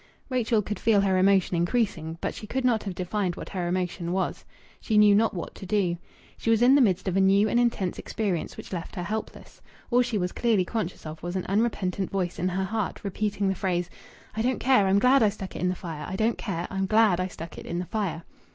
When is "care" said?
14.59-14.87, 16.39-16.65